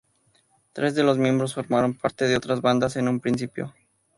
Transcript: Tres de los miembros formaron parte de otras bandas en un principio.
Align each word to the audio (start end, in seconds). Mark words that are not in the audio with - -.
Tres 0.73 0.95
de 0.95 1.03
los 1.03 1.19
miembros 1.19 1.53
formaron 1.53 1.93
parte 1.93 2.27
de 2.27 2.35
otras 2.35 2.59
bandas 2.61 2.95
en 2.95 3.07
un 3.07 3.19
principio. 3.19 3.71